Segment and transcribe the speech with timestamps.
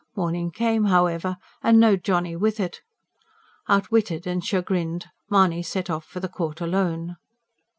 [0.15, 2.81] Morning came, however, and no Johnny with it.
[3.69, 7.17] Outwitted and chagrined, Mahony set off for the court alone.